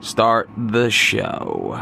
[0.00, 1.78] start the show.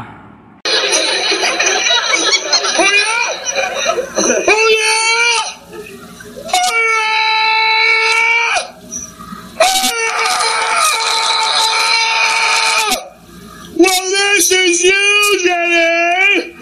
[13.77, 16.55] Well, this is you, Jenny!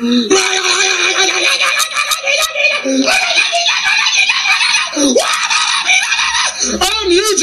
[6.82, 7.38] I'm you,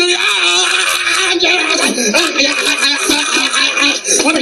[4.21, 4.37] About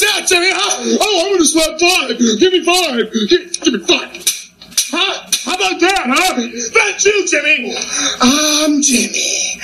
[0.00, 0.50] that, Jenny?
[0.50, 0.98] Huh?
[1.00, 2.18] Oh, I'm gonna slap five!
[2.18, 3.12] Give me five!
[3.28, 4.10] Give, give me five!
[4.90, 5.22] Huh?
[5.44, 6.34] How about that, huh?
[6.74, 7.78] That's you, Jimmy!
[8.20, 9.54] I'm Jimmy.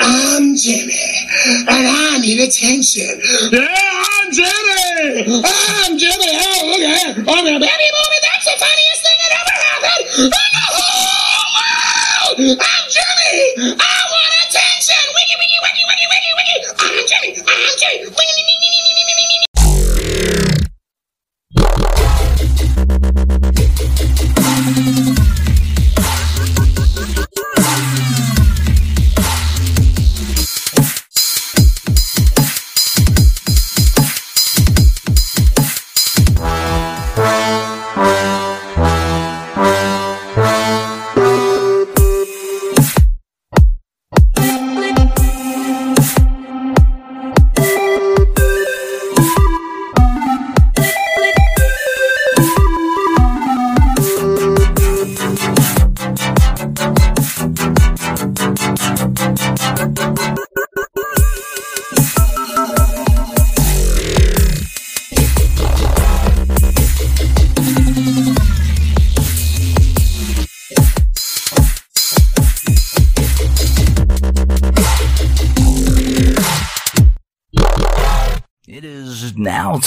[0.00, 1.08] I'm Jimmy.
[1.72, 3.16] And I need attention.
[3.48, 5.24] Yeah, I'm Jimmy!
[5.24, 6.36] I'm Jimmy!
[6.36, 7.24] Oh, look at that!
[7.24, 10.36] Oh, baby movie, that's the funniest thing that ever happened in the
[10.68, 12.60] whole world!
[12.60, 12.77] Ah!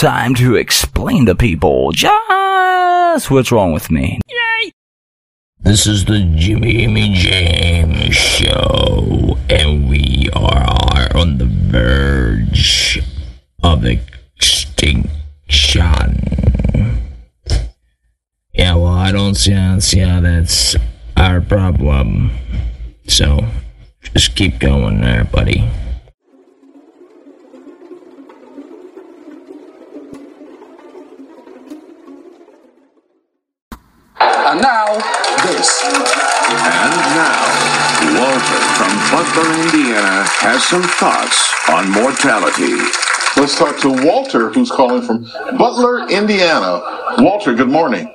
[0.02, 4.20] Time to explain to people just what's wrong with me.
[4.28, 4.72] Yay!
[5.60, 13.00] This is the Jimmy Jimmy James Show, and we are on the verge
[13.62, 15.12] of extinction.
[18.54, 20.76] Yeah, well, I don't see, I don't see how that's
[21.16, 22.32] our problem.
[23.08, 23.46] So,
[24.16, 25.70] just keep going there, buddy.
[34.52, 34.86] And now,
[35.48, 35.82] this.
[35.82, 37.40] And now,
[38.20, 42.76] Walter from Butler, Indiana, has some thoughts on mortality.
[43.38, 45.24] Let's talk to Walter, who's calling from
[45.58, 46.82] Butler, Indiana.
[47.20, 48.12] Walter, good morning.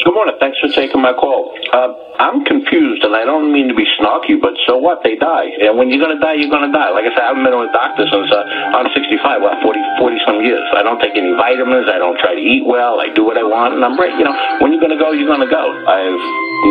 [0.00, 0.32] Good morning.
[0.40, 1.52] Thanks for taking my call.
[1.76, 5.04] Uh, I'm confused, and I don't mean to be snarky, but so what?
[5.04, 5.52] They die.
[5.60, 6.88] And when you're going to die, you're going to die.
[6.88, 9.76] Like I said, I haven't been to a doctor since uh, I'm 65, well, 40,
[10.00, 10.64] 40 some years.
[10.72, 11.84] I don't take any vitamins.
[11.84, 12.96] I don't try to eat well.
[12.96, 14.16] I do what I want, and I'm great.
[14.16, 15.64] You know, when you're going to go, you're going to go.
[15.68, 16.24] I've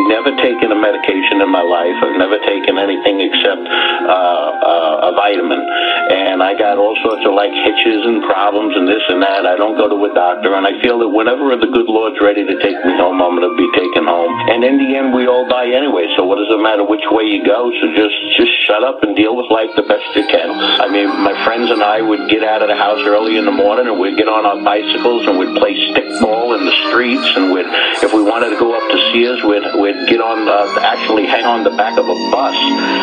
[0.10, 1.98] never taken a medication in my life.
[2.02, 3.62] I've never taken anything except
[4.10, 5.62] uh, uh, a vitamin.
[5.62, 9.46] And I got all sorts of like hitches and problems and this and that.
[9.46, 12.42] I don't go to a doctor, and I feel that whenever the good Lord's ready
[12.42, 14.32] to take me home, I'm going to be taken home.
[14.50, 16.08] And in the end, we all die anyway.
[16.16, 17.70] So what does it matter which way you go?
[17.70, 20.50] So just just shut up and deal with life the best you can.
[20.52, 23.56] I mean, my friends and I would get out of the house early in the
[23.56, 27.52] morning, and we'd get on our bicycles and we'd play stickball in the streets, and
[27.52, 27.68] we'd
[28.02, 31.46] if we wanted to go up to Sears, we'd we'd get on uh, actually hang
[31.46, 32.56] on the back of a bus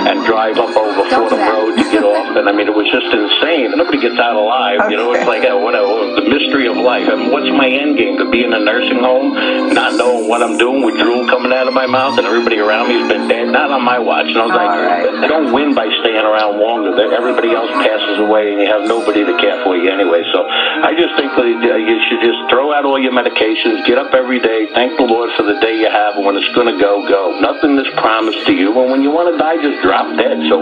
[0.09, 2.37] and drive up over Fordham Road to get off.
[2.37, 3.77] And I mean, it was just insane.
[3.77, 4.91] Nobody gets out alive.
[4.91, 5.84] You know, it's like uh, what a,
[6.16, 7.09] the mystery of life.
[7.09, 8.16] I mean, what's my end game?
[8.16, 9.34] To be in a nursing home,
[9.75, 12.89] not knowing what I'm doing with drool coming out of my mouth, and everybody around
[12.89, 13.50] me has been dead.
[13.50, 14.31] Not on my watch.
[14.31, 16.94] And I was like, I don't win by staying around longer.
[16.94, 20.22] That Everybody else passes away, and you have nobody to care for you anyway.
[20.31, 23.99] So I just think that uh, you should just throw out all your medications, get
[23.99, 26.71] up every day, thank the Lord for the day you have, and when it's going
[26.71, 27.41] to go, go.
[27.41, 30.39] Nothing is promised to you, and when you want to die, just drop dead.
[30.49, 30.61] So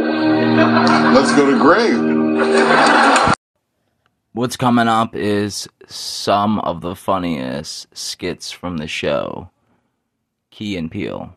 [1.12, 3.33] Let's go to Greg.
[4.34, 9.48] What's coming up is some of the funniest skits from the show.
[10.50, 11.36] Key and Peele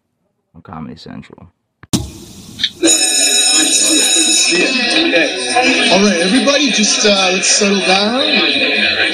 [0.56, 1.52] on Comedy Central.
[4.48, 5.92] Okay.
[5.92, 8.22] All right, everybody, just uh, let's settle down,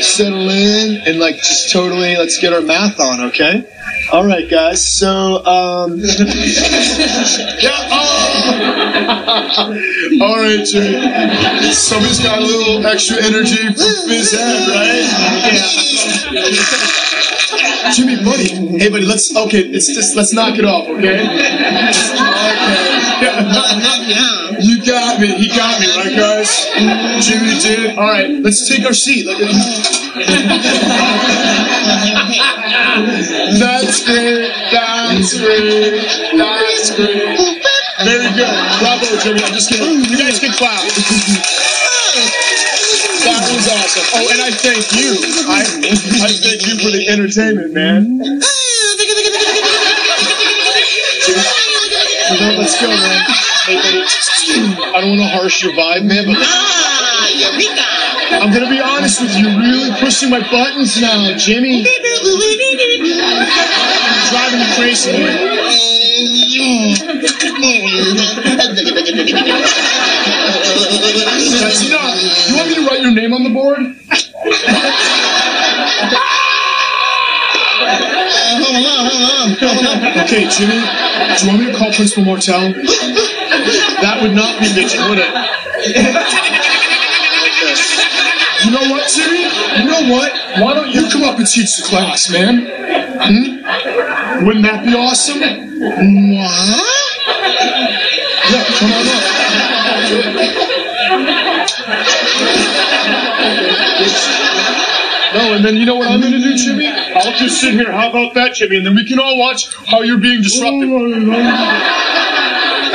[0.04, 3.66] settle in, and like just totally let's get our math on, okay?
[4.12, 4.88] All right, guys.
[4.88, 7.72] So, um, yeah.
[7.90, 9.74] Oh.
[10.22, 11.02] All right, Jay.
[11.72, 15.02] Somebody's got a little extra energy from his Head, right?
[15.52, 15.68] Yeah.
[17.92, 18.50] Jimmy, buddy.
[18.78, 19.06] Hey, buddy.
[19.06, 19.62] Let's okay.
[19.62, 21.26] It's just let's knock it off, okay?
[23.24, 23.40] Okay.
[24.60, 25.40] You got got me.
[25.40, 26.68] He got me, right, guys?
[27.24, 27.98] Jimmy did.
[27.98, 29.26] All right, let's take our seat.
[33.56, 34.52] That's great.
[34.72, 36.04] That's great.
[36.36, 37.40] That's great.
[38.04, 38.52] Very good.
[38.84, 39.40] Bravo, Jimmy.
[39.44, 40.04] I'm just kidding.
[40.04, 40.84] You guys can clap.
[43.24, 44.04] That was awesome.
[44.20, 45.16] Oh, and I thank you.
[45.48, 48.20] I, I thank you for the entertainment, man.
[52.60, 54.33] Let's go, man.
[54.94, 59.36] I don't want to harsh your vibe, man, but ah, I'm gonna be honest with
[59.36, 59.48] you.
[59.50, 61.82] Really pushing my buttons now, Jimmy.
[61.82, 62.04] Driving
[64.60, 65.12] me crazy.
[71.58, 72.50] That's enough.
[72.50, 73.96] You want me to write your name on the board?
[76.16, 76.40] Ah!
[80.24, 80.80] Okay, Jimmy,
[81.38, 82.74] do you want me to call Principal Martell?
[84.04, 85.32] That would not be bitching, would it?
[88.66, 89.48] You know what, Jimmy?
[89.80, 90.32] You know what?
[90.60, 92.68] Why don't you come up and teach the class, man?
[92.68, 93.64] Hmm?
[94.46, 95.40] Wouldn't that be awesome?
[95.40, 95.50] What?
[98.52, 99.24] Yeah, come on up.
[105.34, 106.88] No, and then you know what I'm gonna do, Jimmy?
[106.88, 107.92] I'll just sit here.
[107.92, 108.76] How about that, Jimmy?
[108.78, 110.90] And then we can all watch how you're being disruptive.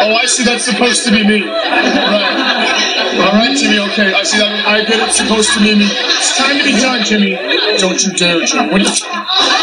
[0.00, 0.44] Oh, I see.
[0.44, 1.42] That's supposed to be me.
[1.46, 3.18] Right.
[3.20, 3.78] All right, Jimmy.
[3.90, 4.66] Okay, I see that.
[4.66, 5.86] I get it's supposed to be me.
[5.86, 7.34] It's time to be done, Jimmy.
[7.78, 8.70] Don't you dare, Jimmy.
[8.70, 9.57] What are you?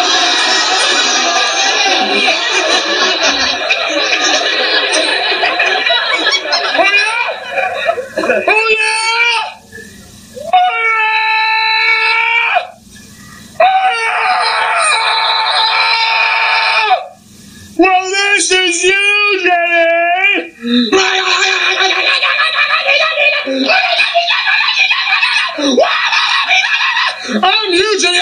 [27.27, 28.19] I'm Jenny!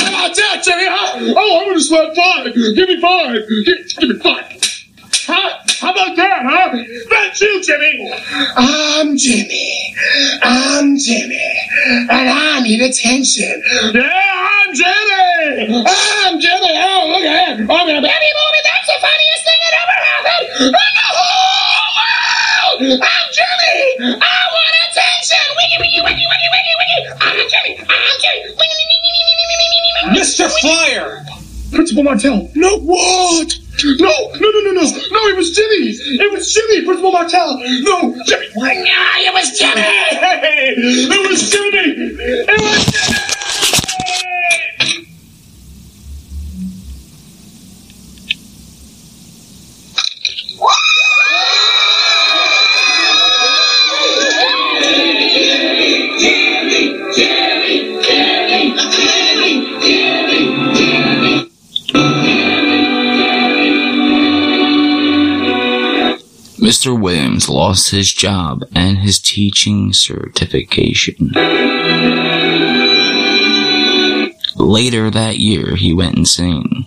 [0.00, 0.86] How about that, Jenny?
[0.88, 1.34] Huh?
[1.36, 2.54] Oh, I'm gonna sweat five.
[2.54, 3.42] Give me five.
[3.64, 4.46] Give, give me five.
[5.26, 5.62] Huh?
[5.78, 6.76] How about that, huh?
[7.10, 8.12] That's you, Jimmy.
[8.56, 9.94] I'm Jimmy.
[10.42, 11.60] I'm Jimmy.
[11.86, 13.62] And I need attention.
[13.94, 15.84] Yeah, I'm Jimmy.
[15.86, 16.74] I'm Jimmy.
[16.74, 17.70] Oh, look at him.
[17.70, 18.62] I'm in a baby movie.
[18.66, 20.00] That's the funniest thing that ever
[20.68, 23.00] happened in the whole world.
[23.00, 23.80] I'm Jimmy.
[24.20, 25.44] I want attention.
[25.56, 26.98] Wiggy, wiggy, wiggy, wiggy, wiggy, wiggy.
[27.20, 27.72] I'm Jimmy.
[27.80, 28.40] I'm Jimmy.
[28.52, 30.20] Wiggy, wiggy, wiggy, wiggy, wiggy, wiggy, wiggy.
[30.20, 30.50] Mr.
[30.60, 31.24] Flyer!
[31.72, 32.50] Principal Martell.
[32.54, 33.54] No, what?
[33.84, 34.82] No, no, no, no, no.
[34.82, 35.94] No, it was Jimmy.
[36.20, 37.56] It was Jimmy, Principal Martell.
[37.58, 38.46] No, Jimmy.
[38.54, 38.74] What?
[38.76, 39.80] No, it was Jimmy.
[39.80, 42.12] Hey, it was Jimmy.
[42.20, 42.79] It was
[66.80, 66.98] Mr.
[66.98, 71.30] Williams lost his job and his teaching certification.
[74.56, 76.86] Later that year, he went insane.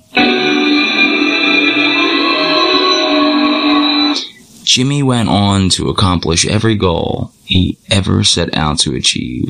[4.63, 9.50] Jimmy went on to accomplish every goal he ever set out to achieve.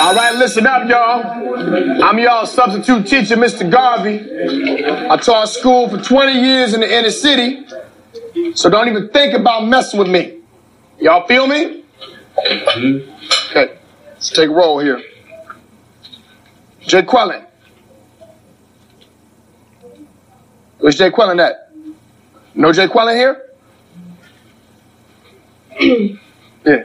[0.00, 2.02] All right, listen up, y'all.
[2.02, 3.70] I'm y'all substitute teacher, Mr.
[3.70, 4.18] Garvey.
[5.10, 7.66] I taught school for 20 years in the inner city,
[8.54, 10.38] so don't even think about messing with me.
[10.98, 11.84] Y'all feel me?
[12.48, 13.76] Okay,
[14.14, 15.02] let's take a roll here.
[16.80, 17.44] Jay Quellen.
[20.78, 21.70] Where's Jay Quellen at?
[22.54, 23.50] No Jay Quellen here?
[26.64, 26.84] yeah.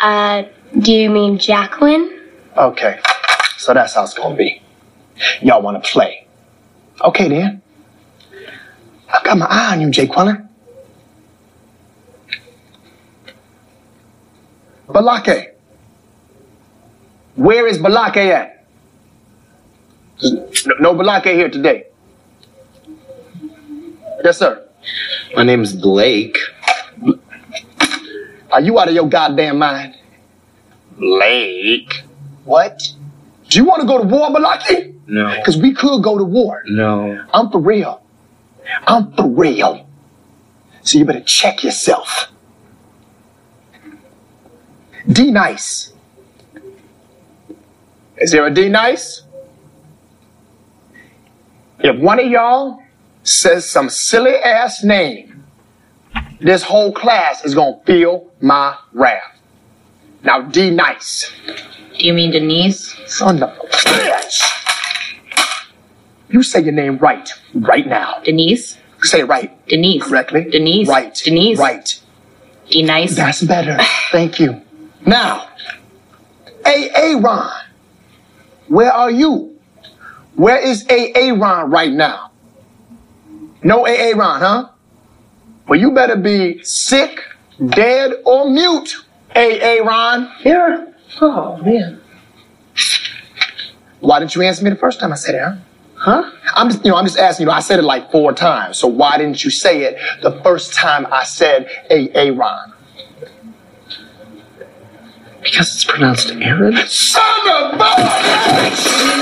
[0.00, 0.44] Uh,
[0.78, 2.20] do you mean Jacqueline?
[2.56, 3.00] Okay,
[3.56, 4.62] so that's how it's gonna be.
[5.42, 6.26] Y'all wanna play?
[7.00, 7.62] Okay then.
[9.12, 10.48] I've got my eye on you, Jay Quellen.
[14.88, 15.54] Balake.
[17.34, 18.64] Where is Balake at?
[20.22, 21.86] No, no Balake here today.
[24.22, 24.66] Yes, sir.
[25.34, 26.38] My name is Blake.
[28.52, 29.96] Are you out of your goddamn mind?
[30.96, 32.04] Blake?
[32.44, 32.92] What?
[33.48, 34.94] Do you want to go to war, Balake?
[35.06, 35.34] No.
[35.36, 36.62] Because we could go to war.
[36.66, 37.24] No.
[37.32, 38.02] I'm for real.
[38.86, 39.86] I'm for real.
[40.82, 42.28] So you better check yourself.
[45.06, 45.92] D Nice.
[48.16, 49.22] Is there a D Nice?
[51.80, 52.82] If one of y'all
[53.22, 55.44] says some silly ass name,
[56.40, 59.33] this whole class is gonna feel my wrath.
[60.24, 61.30] Now, D Nice.
[61.98, 62.96] Do you mean Denise?
[63.06, 64.42] Son of a bitch!
[66.28, 68.20] You say your name right, right now.
[68.24, 68.78] Denise?
[69.02, 69.66] Say it right.
[69.68, 70.02] Denise.
[70.02, 70.44] Correctly.
[70.50, 70.88] Denise.
[70.88, 71.14] Right.
[71.14, 71.58] Denise.
[71.58, 72.00] Right.
[72.70, 73.14] D nice.
[73.14, 73.78] That's better.
[74.10, 74.60] Thank you.
[75.06, 75.48] Now,
[76.66, 77.16] A.A.
[77.20, 77.52] Ron,
[78.68, 79.56] where are you?
[80.34, 81.32] Where is A.A.
[81.32, 82.32] Ron right now?
[83.62, 84.14] No A.A.
[84.14, 84.68] Ron, huh?
[85.68, 87.20] Well, you better be sick,
[87.68, 89.03] dead, or mute,
[89.34, 89.80] A.A.
[89.82, 90.30] Ron.
[90.38, 90.94] Here.
[91.20, 92.00] Oh, man.
[94.00, 95.56] Why didn't you answer me the first time I said it, huh?
[95.96, 96.30] Huh?
[96.54, 97.46] I'm just, you know, I'm just asking you.
[97.48, 98.78] Know, I said it like four times.
[98.78, 102.74] So why didn't you say it the first time I said "Hey, hey, Ron?
[105.42, 106.76] Because it's pronounced Aaron?
[106.88, 109.14] Son of a bitch!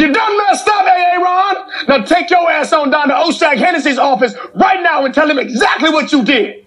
[0.00, 1.20] You done messed up, A.A.
[1.20, 1.56] Ron.
[1.88, 5.38] Now take your ass on down to Oshag Hennessy's office right now and tell him
[5.38, 6.65] exactly what you did.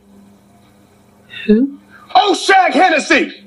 [1.45, 1.79] Who?
[2.15, 3.45] Oh, Oshag Hennessy!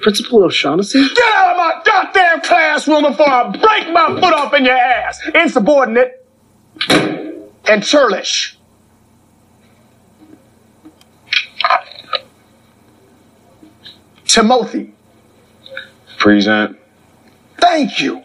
[0.00, 1.08] Principal O'Shaughnessy?
[1.08, 5.20] Get out of my goddamn classroom before I break my foot off in your ass!
[5.34, 6.24] Insubordinate
[7.68, 8.58] and churlish.
[14.24, 14.92] Timothy.
[16.18, 16.78] Present.
[17.58, 18.22] Thank you.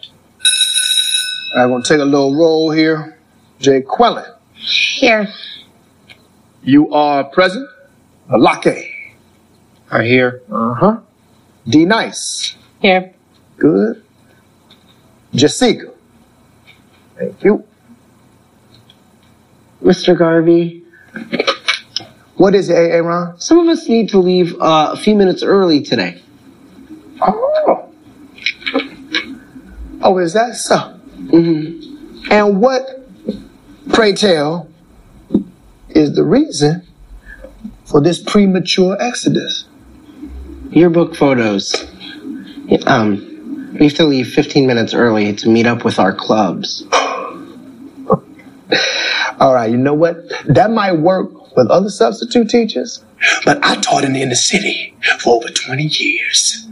[1.56, 3.18] I'm gonna take a little roll here.
[3.60, 5.28] Jay Quellen, Here.
[6.64, 7.68] you are present.
[8.30, 8.90] Alake.
[9.92, 10.42] Are here.
[10.52, 11.00] Uh huh.
[11.68, 12.56] D Nice.
[12.82, 13.14] Here.
[13.58, 14.04] Good.
[15.34, 15.92] Jessica.
[17.18, 17.64] Thank you.
[19.84, 20.18] Mr.
[20.18, 20.84] Garvey,
[22.38, 23.40] What is it, Aaron?
[23.40, 26.22] Some of us need to leave uh, a few minutes early today.
[27.22, 27.90] Oh.
[30.02, 31.00] Oh, is that so?
[31.18, 32.32] Mm-hmm.
[32.32, 33.08] And what,
[33.94, 34.70] pray tell,
[35.90, 36.86] is the reason
[37.86, 39.66] for this premature exodus?
[40.72, 41.86] Yearbook photos.
[42.88, 46.86] Um, we have to leave 15 minutes early to meet up with our clubs.
[49.40, 50.18] All right, you know what?
[50.46, 53.04] That might work with other substitute teachers,
[53.46, 56.68] but I taught in the inner city for over 20 years.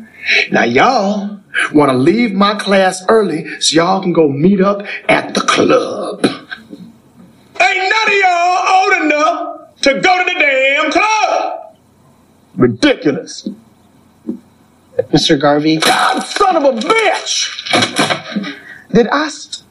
[0.52, 1.40] Now, y'all
[1.74, 6.24] want to leave my class early so y'all can go meet up at the club.
[6.24, 9.51] Ain't none of y'all old enough
[9.82, 11.78] to go to the damn club.
[12.56, 13.50] Ridiculous.
[14.98, 15.40] Mr.
[15.40, 17.68] Garvey, God, son of a bitch!
[18.94, 19.64] Did I st-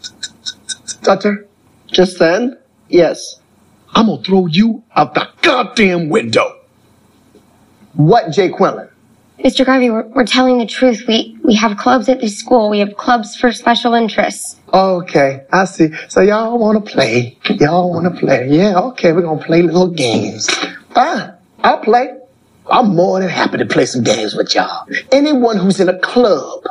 [0.87, 1.49] stutter?
[1.93, 2.59] just then?
[2.89, 3.41] Yes.
[3.95, 6.61] I'm gonna throw you out the goddamn window.
[7.95, 8.90] What, Jay Quillen?
[9.45, 9.65] Mr.
[9.65, 11.05] Garvey, we're, we're telling the truth.
[11.09, 12.71] We we have clubs at this school.
[12.71, 14.57] We have clubs for special interests.
[14.75, 15.91] Okay, I see.
[16.09, 17.39] So y'all wanna play.
[17.59, 18.49] Y'all wanna play.
[18.49, 20.49] Yeah, okay, we're gonna play little games.
[20.95, 21.33] Fine,
[21.65, 22.19] I'll play.
[22.71, 24.87] I'm more than happy to play some games with y'all.
[25.13, 26.65] Anyone who's in a club,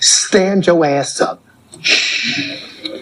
[0.00, 1.42] stand your ass up.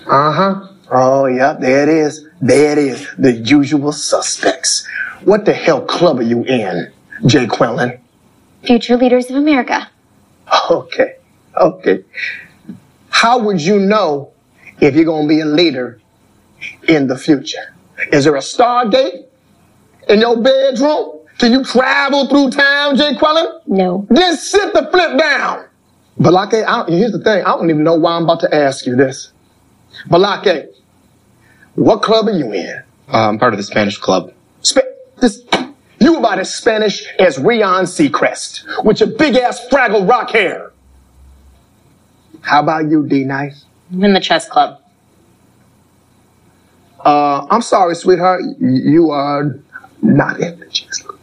[0.07, 0.69] Uh huh.
[0.91, 2.27] Oh, yeah, there it is.
[2.41, 3.09] There it is.
[3.19, 4.87] The usual suspects.
[5.25, 6.93] What the hell club are you in,
[7.27, 7.99] Jay Quellen?
[8.69, 9.89] Future leaders of America.
[10.71, 11.17] Okay,
[11.57, 12.05] okay.
[13.09, 14.31] How would you know
[14.79, 15.99] if you're going to be a leader
[16.87, 17.75] in the future?
[18.13, 19.25] Is there a star date
[20.11, 21.21] in your bedroom?
[21.39, 23.63] Can you travel through town, Jay Quellen?
[23.67, 24.07] No.
[24.11, 25.65] Then sit the flip down.
[26.21, 27.43] Balake, I, here's the thing.
[27.45, 29.33] I don't even know why I'm about to ask you this.
[30.11, 30.69] Balake,
[31.75, 32.83] what club are you in?
[33.11, 34.31] Uh, I'm part of the Spanish club.
[34.61, 34.98] Sp- this,
[36.01, 40.73] you about as Spanish as Ryan Seacrest with your big ass Fraggle Rock hair.
[42.43, 43.65] How about you, D Nice?
[43.93, 44.81] I'm in the chess club.
[47.05, 48.43] Uh, I'm sorry, sweetheart.
[48.61, 49.59] You are
[50.03, 51.19] not in the chess club.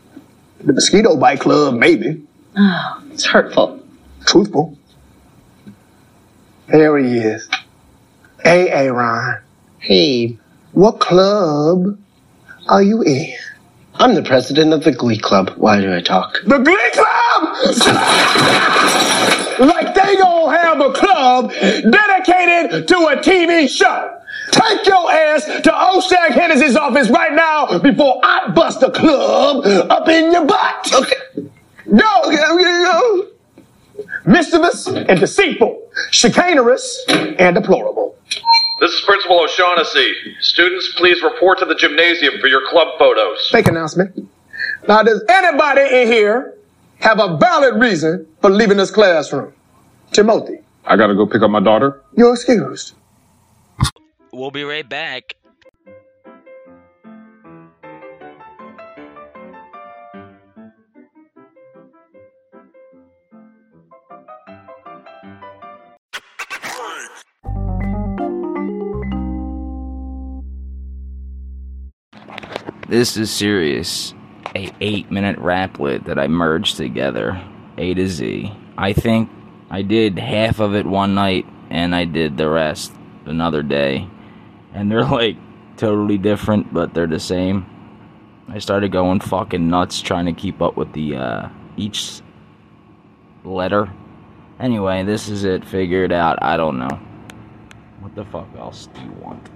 [0.62, 2.26] The mosquito bite club, maybe.
[2.58, 3.84] Oh, it's hurtful.
[4.26, 4.78] Truthful.
[6.68, 7.48] There he is.
[8.44, 9.42] Hey, Aaron.
[9.80, 10.38] Hey,
[10.72, 12.00] What club
[12.68, 13.34] are you in?
[13.98, 15.52] I'm the president of the Glee Club.
[15.58, 16.40] Why do I talk?
[16.46, 17.56] The Glee Club!
[19.70, 24.20] like they gonna have a club dedicated to a TV show.
[24.52, 30.10] Take your ass to Oshag Hennessy's office right now before I bust a club up
[30.10, 30.94] in your butt.
[30.94, 31.16] Okay.
[31.88, 32.22] Go.
[32.26, 33.28] Okay, I'm gonna go.
[34.26, 36.84] Mischievous and deceitful, chicanerous
[37.40, 38.18] and deplorable.
[38.80, 40.14] This is Principal O'Shaughnessy.
[40.42, 43.50] Students, please report to the gymnasium for your club photos.
[43.52, 44.30] Fake announcement.
[44.88, 46.56] Now, does anybody in here
[47.00, 49.54] have a valid reason for leaving this classroom?
[50.12, 52.02] Timothy, I gotta go pick up my daughter.
[52.16, 52.94] you're excused.
[54.32, 55.36] We'll be right back.
[72.88, 74.14] This is serious.
[74.56, 77.42] A eight minute raplet that I merged together,
[77.78, 78.52] A to Z.
[78.78, 79.30] I think
[79.72, 82.94] I did half of it one night, and I did the rest
[83.26, 84.08] another day.
[84.74, 85.38] And they're like
[85.78, 87.66] totally different, but they're the same.
[88.48, 92.22] I started going fucking nuts trying to keep up with the uh, each
[93.44, 93.92] letter.
[94.60, 95.66] Anyway, this is it.
[95.66, 96.38] Figure it out.
[96.44, 97.00] I don't know.
[98.00, 99.50] What the fuck else do you want?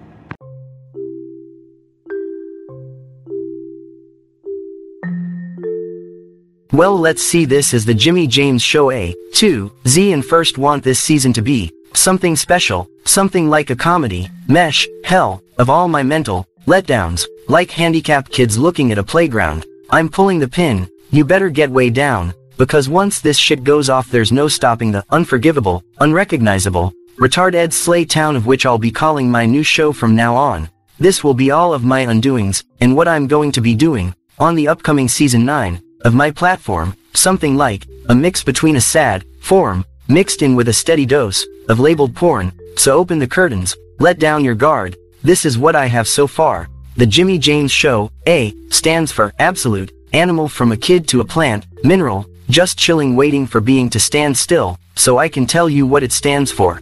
[6.72, 9.16] Well, let's see this as the Jimmy James Show A.
[9.34, 9.72] 2.
[9.88, 14.88] Z and first want this season to be something special, something like a comedy, mesh,
[15.04, 19.66] hell, of all my mental letdowns, like handicapped kids looking at a playground.
[19.90, 24.12] I'm pulling the pin, you better get way down, because once this shit goes off
[24.12, 29.32] there's no stopping the unforgivable, unrecognizable, retard Ed slay town of which I'll be calling
[29.32, 30.70] my new show from now on.
[31.00, 34.54] This will be all of my undoings, and what I'm going to be doing, on
[34.54, 39.86] the upcoming season 9, of my platform, something like, a mix between a sad, form,
[40.08, 44.44] mixed in with a steady dose, of labeled porn, so open the curtains, let down
[44.44, 46.70] your guard, this is what I have so far.
[46.96, 51.66] The Jimmy James Show, A, stands for absolute, animal from a kid to a plant,
[51.84, 56.04] mineral, just chilling waiting for being to stand still, so I can tell you what
[56.04, 56.82] it stands for.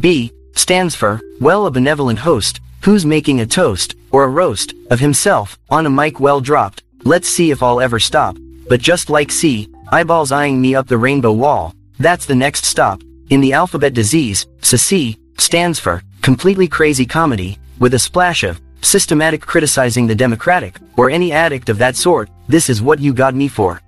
[0.00, 5.00] B, stands for, well a benevolent host, who's making a toast, or a roast, of
[5.00, 8.36] himself, on a mic well dropped, let's see if I'll ever stop,
[8.68, 13.00] but just like C, eyeballs eyeing me up the rainbow wall, that's the next stop,
[13.30, 19.40] in the alphabet disease, C stands for, completely crazy comedy, with a splash of, systematic
[19.40, 23.46] criticizing the democratic, or any addict of that sort, this is what you got me
[23.46, 23.80] for.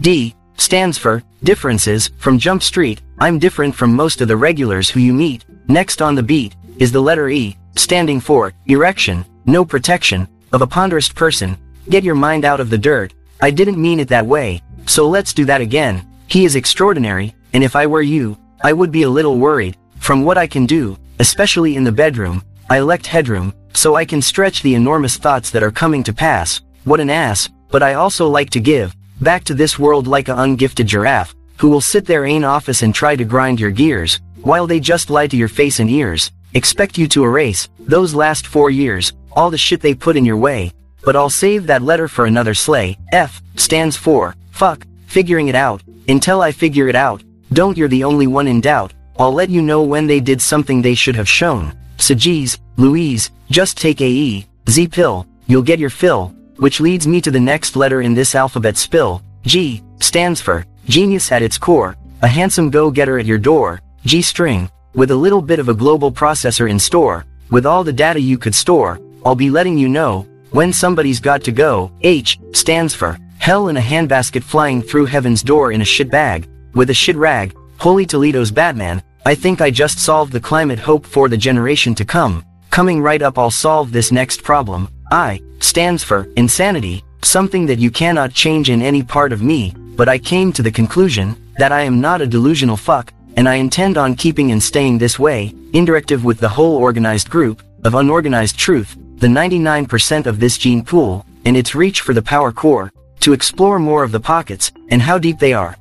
[0.00, 5.00] D, stands for, differences, from Jump Street, I'm different from most of the regulars who
[5.00, 10.28] you meet, next on the beat, is the letter E, standing for, erection, no protection,
[10.52, 11.56] of a ponderous person,
[11.88, 15.34] get your mind out of the dirt, I didn't mean it that way, so let's
[15.34, 19.10] do that again, he is extraordinary, and if I were you, I would be a
[19.10, 23.94] little worried, from what I can do, especially in the bedroom, I elect headroom, so
[23.94, 27.82] I can stretch the enormous thoughts that are coming to pass, what an ass, but
[27.82, 31.80] I also like to give, back to this world like a ungifted giraffe, who will
[31.80, 35.36] sit there in office and try to grind your gears, while they just lie to
[35.36, 39.80] your face and ears, expect you to erase, those last four years, all the shit
[39.80, 40.72] they put in your way,
[41.04, 45.82] but I'll save that letter for another sleigh, F, stands for, fuck, figuring it out,
[46.08, 49.62] until I figure it out, don't you're the only one in doubt, I'll let you
[49.62, 54.08] know when they did something they should have shown, so geez, Louise, just take a
[54.08, 58.14] E, Z pill, you'll get your fill, which leads me to the next letter in
[58.14, 63.38] this alphabet spill, G, stands for, genius at its core, a handsome go-getter at your
[63.38, 67.84] door, G string, with a little bit of a global processor in store, with all
[67.84, 71.90] the data you could store, I'll be letting you know, when somebody's got to go,
[72.02, 76.48] H, stands for, hell in a handbasket flying through heaven's door in a shit bag,
[76.74, 81.06] with a shit rag, Holy Toledo's Batman, I think I just solved the climate hope
[81.06, 86.04] for the generation to come, coming right up I'll solve this next problem, I, stands
[86.04, 90.52] for, insanity, something that you cannot change in any part of me, but I came
[90.52, 94.52] to the conclusion, that I am not a delusional fuck, and I intend on keeping
[94.52, 100.26] and staying this way, indirective with the whole organized group, of unorganized truth, the 99%
[100.26, 104.12] of this gene pool, and its reach for the power core, to explore more of
[104.12, 105.76] the pockets, and how deep they are.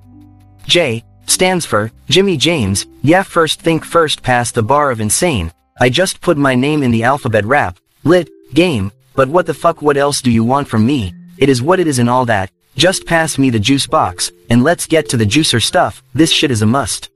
[0.65, 5.89] J, stands for, Jimmy James, yeah first think first past the bar of insane, I
[5.89, 9.97] just put my name in the alphabet rap, lit, game, but what the fuck what
[9.97, 13.05] else do you want from me, it is what it is and all that, just
[13.05, 16.61] pass me the juice box, and let's get to the juicer stuff, this shit is
[16.61, 17.09] a must.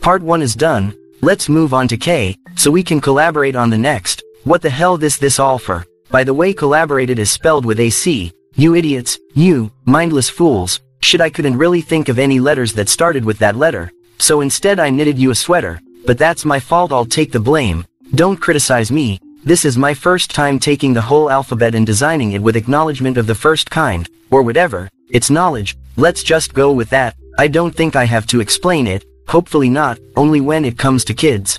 [0.00, 3.78] Part 1 is done, let's move on to K, so we can collaborate on the
[3.78, 7.80] next, what the hell this this all for, by the way collaborated is spelled with
[7.80, 12.88] AC, you idiots, you, mindless fools, shit I couldn't really think of any letters that
[12.88, 16.92] started with that letter, so instead I knitted you a sweater, but that's my fault
[16.92, 21.28] I'll take the blame, don't criticize me, this is my first time taking the whole
[21.28, 26.22] alphabet and designing it with acknowledgement of the first kind, or whatever, it's knowledge, let's
[26.22, 30.40] just go with that, I don't think I have to explain it, hopefully not, only
[30.40, 31.58] when it comes to kids.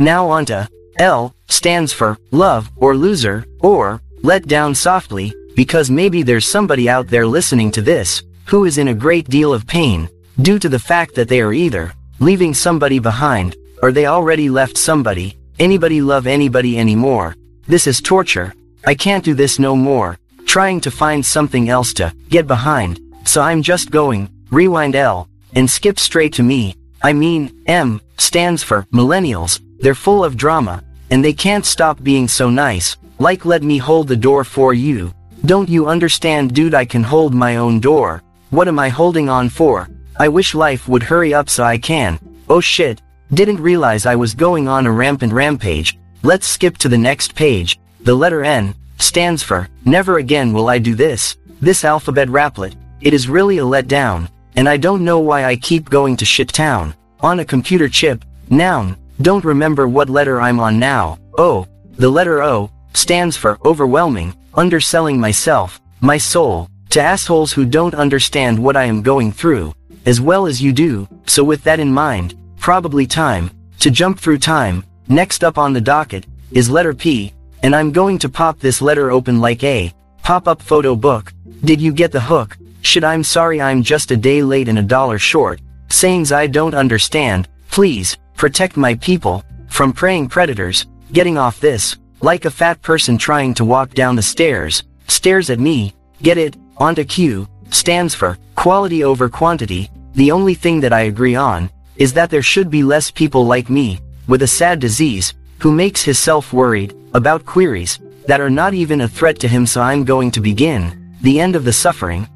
[0.00, 0.64] Now onto,
[1.00, 7.08] L, stands for, love, or loser, or, let down softly, because maybe there's somebody out
[7.08, 10.08] there listening to this, who is in a great deal of pain,
[10.42, 14.76] due to the fact that they are either leaving somebody behind, or they already left
[14.76, 17.34] somebody, anybody love anybody anymore.
[17.66, 18.52] This is torture.
[18.86, 23.40] I can't do this no more, trying to find something else to get behind, so
[23.40, 26.74] I'm just going, rewind L, and skip straight to me.
[27.02, 29.60] I mean, M stands for millennials.
[29.80, 32.96] They're full of drama, and they can't stop being so nice.
[33.18, 35.12] Like let me hold the door for you.
[35.44, 38.22] Don't you understand dude I can hold my own door.
[38.50, 39.88] What am I holding on for?
[40.18, 42.18] I wish life would hurry up so I can.
[42.48, 43.00] Oh shit.
[43.32, 45.98] Didn't realize I was going on a rampant rampage.
[46.22, 47.78] Let's skip to the next page.
[48.00, 51.36] The letter N stands for Never again will I do this.
[51.60, 52.74] This alphabet raplet.
[53.00, 54.28] It is really a letdown.
[54.56, 56.94] And I don't know why I keep going to shit town.
[57.20, 58.24] On a computer chip.
[58.50, 58.96] Noun.
[59.22, 61.18] Don't remember what letter I'm on now.
[61.36, 61.66] O.
[61.96, 68.58] The letter O stands for overwhelming, underselling myself, my soul, to assholes who don't understand
[68.58, 69.74] what I am going through,
[70.06, 74.38] as well as you do, so with that in mind, probably time, to jump through
[74.38, 78.80] time, next up on the docket, is letter P, and I'm going to pop this
[78.80, 81.34] letter open like a pop-up photo book.
[81.62, 82.56] Did you get the hook?
[82.80, 86.74] Should I'm sorry I'm just a day late and a dollar short, sayings I don't
[86.74, 93.18] understand, please, protect my people, from preying predators, getting off this, like a fat person
[93.18, 98.38] trying to walk down the stairs, stares at me, get it, onto Q, stands for
[98.54, 102.82] quality over quantity, the only thing that I agree on, is that there should be
[102.82, 108.40] less people like me, with a sad disease, who makes himself worried, about queries, that
[108.40, 111.64] are not even a threat to him so I'm going to begin, the end of
[111.64, 112.26] the suffering.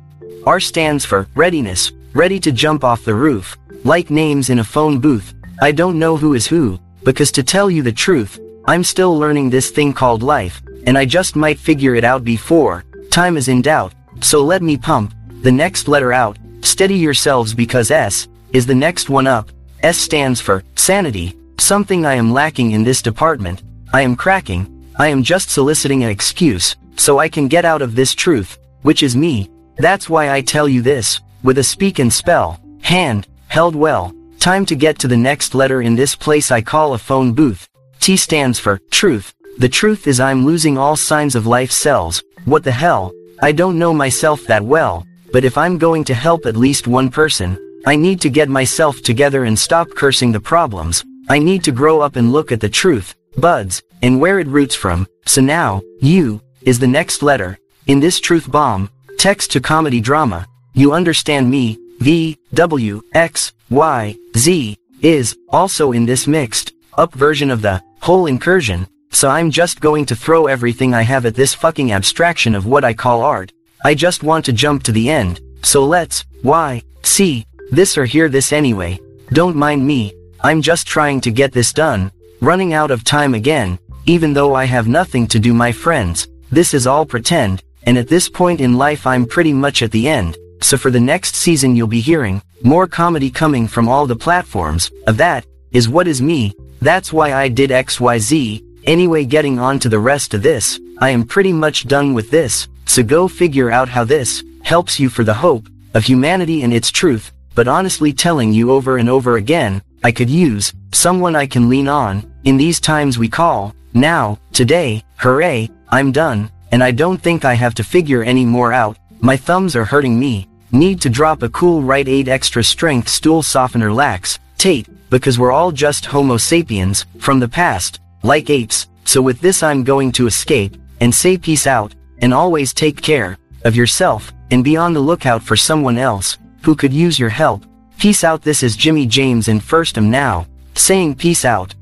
[0.45, 5.01] R stands for readiness, ready to jump off the roof, like names in a phone
[5.01, 9.17] booth, I don't know who is who, because to tell you the truth, I'm still
[9.17, 13.49] learning this thing called life, and I just might figure it out before, time is
[13.49, 18.67] in doubt, so let me pump, the next letter out, steady yourselves because S, is
[18.67, 19.51] the next one up,
[19.83, 23.63] S stands for sanity, something I am lacking in this department,
[23.93, 27.95] I am cracking, I am just soliciting an excuse, so I can get out of
[27.95, 32.13] this truth, which is me, that's why I tell you this, with a speak and
[32.13, 34.15] spell, hand, held well,
[34.45, 37.67] time to get to the next letter in this place I call a phone booth,
[37.99, 42.63] T stands for truth, the truth is I'm losing all signs of life cells, what
[42.63, 46.59] the hell, I don't know myself that well, but if I'm going to help at
[46.59, 51.03] least one person, I need to get myself together and stop cursing the problems.
[51.31, 54.75] I need to grow up and look at the truth, buds, and where it roots
[54.75, 55.09] from.
[55.25, 57.59] So now, U, is the next letter.
[57.87, 64.17] In this truth bomb, text to comedy drama, you understand me, V, W, X, Y,
[64.37, 69.81] Z, is, also in this mixed, up version of the, whole incursion, so I'm just
[69.81, 73.51] going to throw everything I have at this fucking abstraction of what I call art.
[73.83, 78.29] I just want to jump to the end, so let's, why, see, this or hear
[78.29, 79.01] this anyway.
[79.31, 83.79] Don't mind me, I'm just trying to get this done, running out of time again,
[84.05, 88.09] even though I have nothing to do my friends, this is all pretend, and at
[88.09, 91.77] this point in life I'm pretty much at the end, so for the next season
[91.77, 96.23] you'll be hearing, more comedy coming from all the platforms, of that, is what is
[96.23, 101.11] me, that's why I did XYZ, Anyway getting on to the rest of this, I
[101.11, 105.25] am pretty much done with this, so go figure out how this helps you for
[105.25, 109.83] the hope of humanity and its truth, but honestly telling you over and over again,
[110.03, 115.05] I could use someone I can lean on in these times we call now, today,
[115.17, 119.37] hooray, I'm done, and I don't think I have to figure any more out, my
[119.37, 123.93] thumbs are hurting me, need to drop a cool right 8 extra strength stool softener
[123.93, 129.41] lax, Tate, because we're all just homo sapiens, from the past, like apes, so with
[129.41, 134.33] this I'm going to escape, and say peace out, and always take care of yourself,
[134.51, 137.65] and be on the lookout for someone else, who could use your help.
[137.99, 141.75] Peace out this is Jimmy James and First am now, saying peace out.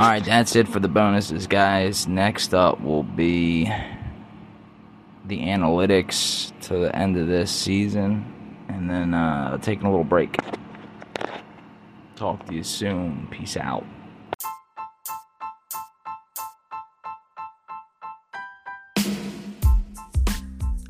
[0.00, 2.08] Alright, that's it for the bonuses, guys.
[2.08, 3.70] Next up will be
[5.30, 10.36] the analytics to the end of this season, and then uh, taking a little break.
[12.16, 13.28] Talk to you soon.
[13.30, 13.86] Peace out.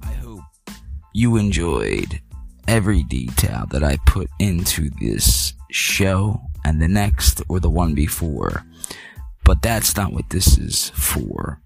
[0.02, 0.40] I hope
[1.12, 2.22] you enjoyed
[2.66, 8.64] every detail that I put into this show and the next or the one before.
[9.44, 11.60] But that's not what this is for.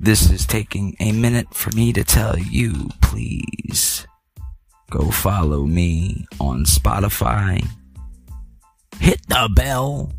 [0.00, 4.06] This is taking a minute for me to tell you, please
[4.90, 7.66] go follow me on Spotify.
[9.00, 10.12] Hit the bell.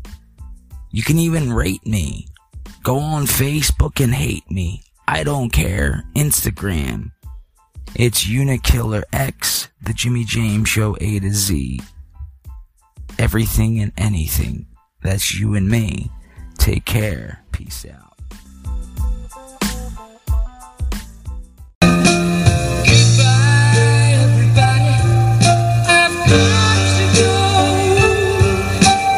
[0.90, 2.26] You can even rate me.
[2.82, 4.82] Go on Facebook and hate me.
[5.08, 6.04] I don't care.
[6.14, 7.12] Instagram.
[7.94, 11.80] It's Unikiller X, the Jimmy James Show A to Z.
[13.18, 14.66] Everything and anything.
[15.02, 16.10] That's you and me.
[16.58, 17.44] Take care.
[17.50, 18.09] Peace out.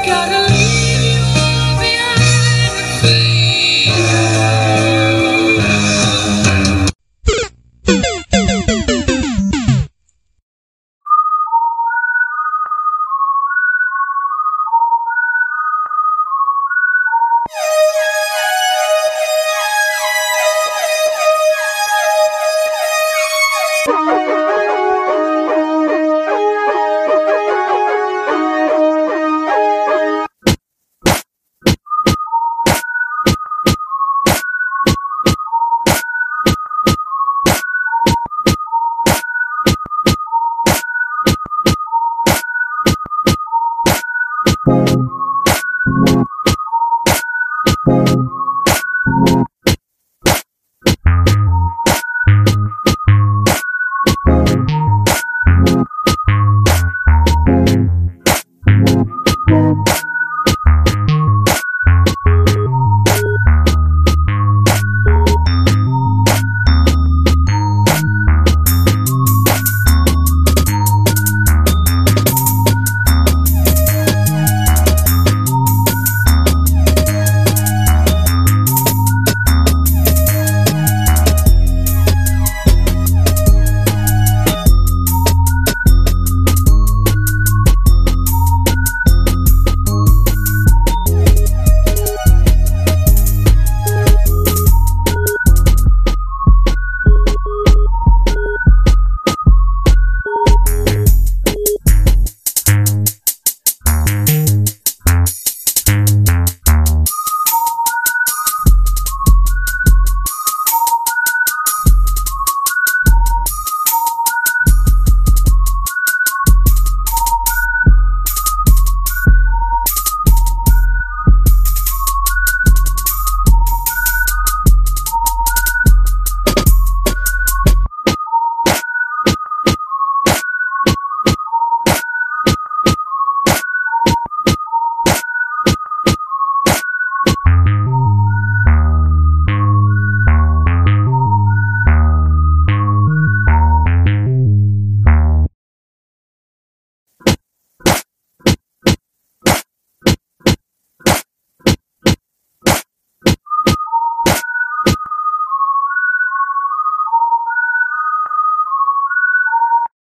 [0.06, 3.31] Gotta leave you all behind.